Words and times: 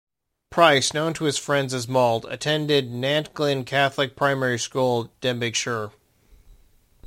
Pryce, 0.49 0.95
known 0.95 1.13
to 1.13 1.25
his 1.25 1.37
friends 1.37 1.75
as 1.75 1.85
Mald, 1.87 2.25
attended 2.27 2.89
Nantglyn 2.89 3.67
Catholic 3.67 4.15
Primary 4.15 4.57
School, 4.57 5.11
Denbighshire. 5.21 5.91